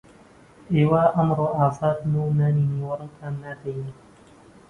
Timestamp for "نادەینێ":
3.43-3.91